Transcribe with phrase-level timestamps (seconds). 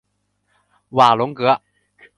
[0.89, 1.61] 瓦龙格。